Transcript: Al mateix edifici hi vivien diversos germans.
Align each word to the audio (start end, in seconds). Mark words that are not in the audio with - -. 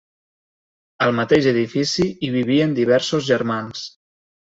Al 1.07 1.13
mateix 1.21 1.51
edifici 1.53 2.09
hi 2.09 2.33
vivien 2.41 2.77
diversos 2.83 3.33
germans. 3.33 3.91